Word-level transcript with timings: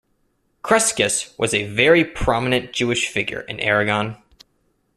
Crescas 0.63 1.37
was 1.37 1.53
a 1.53 1.67
very 1.69 2.03
prominent 2.03 2.73
Jewish 2.73 3.07
figure 3.07 3.41
in 3.41 3.59
Aragon. 3.59 4.17